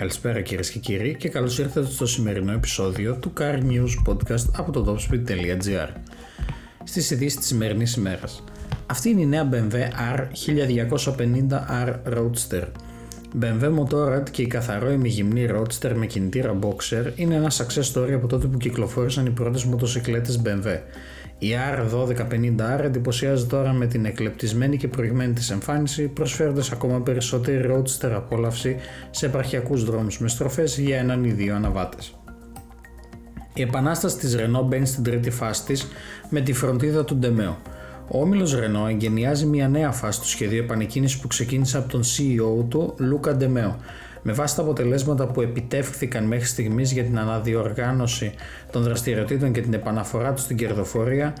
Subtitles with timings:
[0.00, 4.72] Καλησπέρα κυρίες και κύριοι και καλώς ήρθατε στο σημερινό επεισόδιο του Car News Podcast από
[4.72, 5.88] το topspeed.gr.
[6.84, 8.44] Στις ειδήσεις της σημερινής ημέρας.
[8.86, 9.74] Αυτή είναι η νέα BMW
[10.14, 12.62] R 1250R Roadster.
[13.40, 18.26] BMW Motorrad και η καθαρό ημιγυμνή Roadster με κινητήρα Boxer είναι ένα success story από
[18.26, 20.78] τότε που κυκλοφόρησαν οι πρώτες μοτοσυκλέτες BMW.
[21.42, 28.10] Η R1250R εντυπωσιάζει τώρα με την εκλεπτισμένη και προηγμένη της εμφάνιση, προσφέροντας ακόμα περισσότερη roadster
[28.10, 28.76] απόλαυση
[29.10, 32.14] σε επαρχιακούς δρόμους με στροφές για έναν ή δύο αναβάτες.
[33.54, 35.88] Η επανάσταση της Renault μπαίνει στην τρίτη φάση της
[36.28, 37.58] με τη φροντίδα του Ντεμέο.
[38.08, 42.64] Ο όμιλος Renault εγκαινιάζει μια νέα φάση του σχεδίου επανεκκίνησης που ξεκίνησε από τον CEO
[42.68, 43.76] του, Λούκα Ντεμέο,
[44.22, 48.32] με βάση τα αποτελέσματα που επιτεύχθηκαν μέχρι στιγμής για την αναδιοργάνωση
[48.70, 51.34] των δραστηριοτήτων και την επαναφορά τους στην κερδοφορία,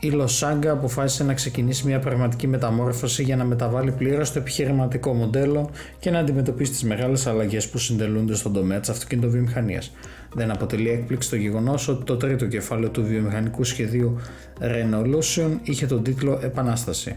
[0.00, 5.70] η Λοσάγκα αποφάσισε να ξεκινήσει μια πραγματική μεταμόρφωση για να μεταβάλει πλήρως το επιχειρηματικό μοντέλο
[5.98, 9.92] και να αντιμετωπίσει τις μεγάλες αλλαγές που συντελούνται στον τομέα της αυτοκινητοβιομηχανίας.
[10.34, 14.18] Δεν αποτελεί έκπληξη το γεγονός ότι το τρίτο κεφάλαιο του βιομηχανικού σχεδίου
[14.60, 17.16] Renolution είχε τον τίτλο Επανάσταση.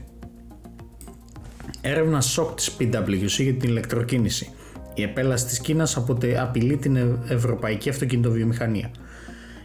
[1.82, 4.52] Έρευνα σοκ της PwC για την ηλεκτροκίνηση.
[4.98, 5.98] Η επέλαση της Κίνας
[6.42, 8.92] απειλεί την ευρωπαϊκή αυτοκινητοβιομηχανία.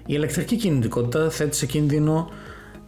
[0.00, 2.30] Η ηλεκτρική κινητικότητα θέτει σε κίνδυνο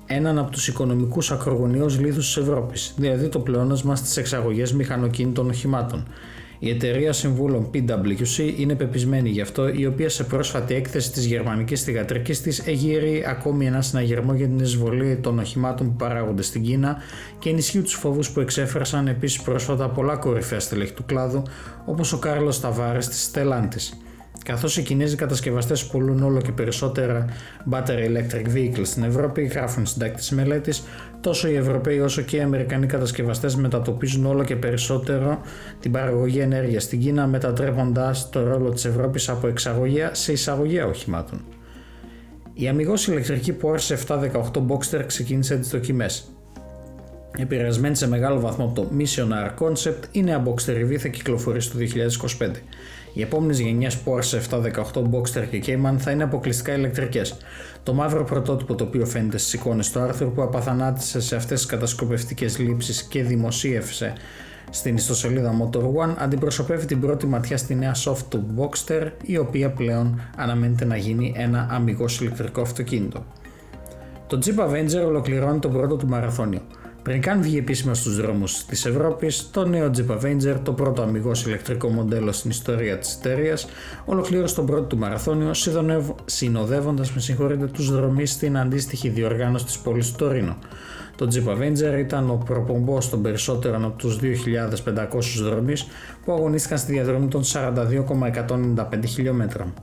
[0.06, 6.06] έναν από τους οικονομικούς ακρογωνίους λίθους της Ευρώπης, δηλαδή το πλεόνασμα στις εξαγωγές μηχανοκίνητων οχημάτων.
[6.58, 11.83] Η εταιρεία συμβούλων PwC είναι πεπισμένη γι' αυτό, η οποία σε πρόσφατη έκθεση της γερμανικής
[11.83, 16.96] θηγατρικής της εγείρει ακόμη ένα συναγερμό για την εισβολή των οχημάτων που παράγονται στην Κίνα
[17.38, 21.42] και ενισχύει τους φόβους που εξέφρασαν επίσης πρόσφατα πολλά κορυφαία στελέχη του κλάδου,
[21.86, 24.03] όπως ο Κάρλος Ταβάρες της Stellantis.
[24.45, 27.25] Καθώς οι Κινέζοι κατασκευαστές πουλούν όλο και περισσότερα
[27.70, 30.83] battery electric vehicles στην Ευρώπη, γράφουν συντάκτη τη μελέτης,
[31.20, 35.41] τόσο οι Ευρωπαίοι όσο και οι Αμερικανοί κατασκευαστές μετατοπίζουν όλο και περισσότερο
[35.81, 41.45] την παραγωγή ενέργειας στην Κίνα, μετατρέποντα το ρόλο της Ευρώπης από εξαγωγέα σε εισαγωγέα οχημάτων.
[42.55, 46.33] Η αμυγός ηλεκτρική Porsche 718 Boxster ξεκίνησε τις δοκιμές.
[47.36, 51.78] Επηρεασμένη σε μεγάλο βαθμό από το Missionaire Concept, η νέα Boxster EV θα κυκλοφορήσει το
[52.39, 52.50] 2025.
[53.14, 54.58] Οι επόμενες γενιές Porsche
[54.92, 57.36] 718 Boxster και Cayman θα είναι αποκλειστικά ηλεκτρικές.
[57.83, 61.70] Το μαύρο πρωτότυπο το οποίο φαίνεται στις εικόνες του άρθρου που απαθανάτησε σε αυτές τις
[61.70, 64.12] κατασκοπευτικές λήψεις και δημοσίευσε
[64.70, 69.70] στην ιστοσελίδα Motor One αντιπροσωπεύει την πρώτη ματιά στη νέα soft του Boxster η οποία
[69.70, 73.24] πλέον αναμένεται να γίνει ένα αμυγός ηλεκτρικό αυτοκίνητο.
[74.27, 76.61] Το Jeep Avenger ολοκληρώνει τον πρώτο του μαραθώνιο.
[77.05, 81.47] Πριν καν βγει επίσημα στους δρόμους της Ευρώπης, το νέο Jeep Avenger, το πρώτο αμυγός
[81.47, 83.67] ηλεκτρικό μοντέλο στην ιστορία της εταιρείας,
[84.05, 85.51] ολοκλήρωσε τον πρώτο του μαραθώνιο,
[86.25, 90.57] συνοδεύοντας με συγχωρείτε τους δρομείς στην αντίστοιχη διοργάνωση της πόλης του Τωρίνο.
[91.17, 95.86] Το Jeep Avenger ήταν ο προπομπός των περισσότερων από τους 2.500 δρομείς
[96.25, 99.75] που αγωνίστηκαν στη διαδρομή των 42,195 χιλιόμετρων.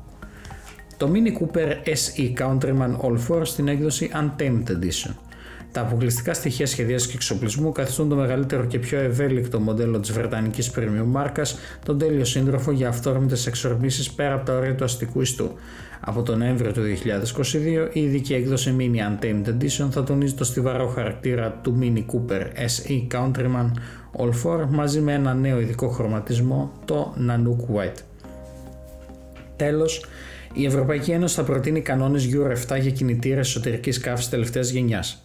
[0.97, 5.30] Το Mini Cooper SE Countryman All 4 στην έκδοση Untamed Edition.
[5.71, 10.71] Τα αποκλειστικά στοιχεία σχεδιασμού και εξοπλισμού καθιστούν το μεγαλύτερο και πιο ευέλικτο μοντέλο της βρετανικής
[10.75, 15.51] premium μάρκας, τον τέλειο σύντροφο για αυθόρμητε εξορμήσεις πέρα από τα όρια του αστικού ιστού.
[15.99, 20.87] Από τον Νοέμβριο του 2022, η ειδική έκδοση Mini Untamed Edition θα τονίζει το στιβαρό
[20.87, 23.71] χαρακτήρα του Mini Cooper SE Countryman
[24.17, 27.99] All 4 μαζί με ένα νέο ειδικό χρωματισμό, το Nanook White.
[29.55, 30.05] Τέλος,
[30.53, 35.21] η Ευρωπαϊκή Ένωση θα προτείνει κανόνες Euro 7 για κινητήρες εσωτερικής καύσης τελευταίας γενιάς.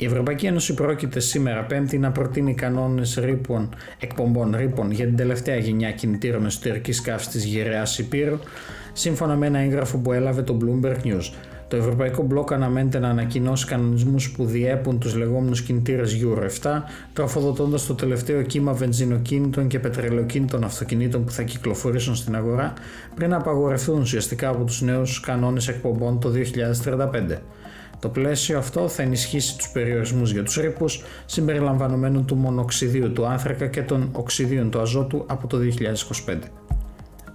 [0.00, 3.68] Η Ευρωπαϊκή Ένωση πρόκειται σήμερα Πέμπτη να προτείνει κανόνες ρήπων,
[3.98, 8.38] εκπομπών ρήπων για την τελευταία γενιά κινητήρων εσωτερικής καύσης τη γυραιά Υπήρου,
[8.92, 11.32] σύμφωνα με ένα έγγραφο που έλαβε το Bloomberg News.
[11.68, 16.82] Το Ευρωπαϊκό Μπλοκ αναμένεται να ανακοινώσει κανονισμούς που διέπουν τους λεγόμενους κινητήρες Euro 7,
[17.12, 22.72] τροφοδοτώντας το τελευταίο κύμα βενζινοκίνητων και πετρελαιοκίνητων αυτοκινήτων που θα κυκλοφορήσουν στην αγορά,
[23.14, 27.38] πριν απαγορευτούν ουσιαστικά από τους νέους κανόνες εκπομπών το 2035.
[28.00, 33.66] Το πλαίσιο αυτό θα ενισχύσει τους περιορισμούς για τους ρήπους συμπεριλαμβανομένου του μονοξιδίου του άνθρακα
[33.66, 35.58] και των οξυδίων του αζότου από το
[36.26, 36.38] 2025.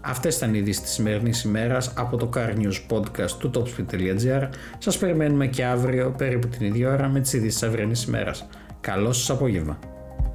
[0.01, 4.49] Αυτές ήταν οι ειδήσεις της σημερινής ημέρας από το Car News Podcast του topspeed.gr.
[4.77, 8.47] Σας περιμένουμε και αύριο περίπου την ίδια ώρα με τις ειδήσεις της αυριανής ημέρας.
[8.81, 9.94] Καλό σας απόγευμα!